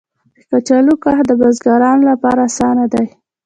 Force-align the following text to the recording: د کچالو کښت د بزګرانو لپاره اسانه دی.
د 0.37 0.39
کچالو 0.51 0.93
کښت 1.03 1.25
د 1.27 1.31
بزګرانو 1.41 2.03
لپاره 2.11 2.39
اسانه 2.49 2.85
دی. 2.93 3.05